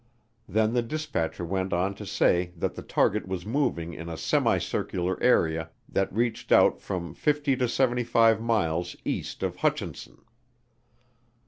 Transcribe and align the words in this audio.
Then 0.49 0.73
the 0.73 0.81
dispatcher 0.81 1.45
went 1.45 1.73
on 1.73 1.93
to 1.93 2.07
say 2.07 2.53
that 2.57 2.73
the 2.73 2.81
target 2.81 3.27
was 3.27 3.45
moving 3.45 3.93
in 3.93 4.09
a 4.09 4.17
semi 4.17 4.57
circular 4.57 5.21
area 5.21 5.69
that 5.87 6.11
reached 6.11 6.51
out 6.51 6.81
from 6.81 7.13
50 7.13 7.55
to 7.57 7.67
75 7.69 8.41
miles 8.41 8.95
east 9.05 9.43
of 9.43 9.57
Hutchinson. 9.57 10.23